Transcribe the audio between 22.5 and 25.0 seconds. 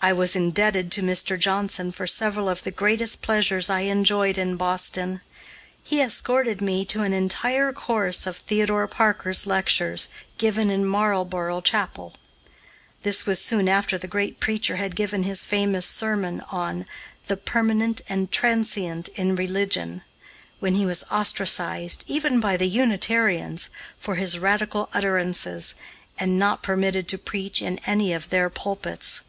the Unitarians, for his radical